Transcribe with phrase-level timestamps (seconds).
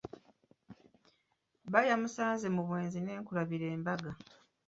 [1.65, 4.11] Bba yamusanze mu bwenzi ne nkulabira embaga.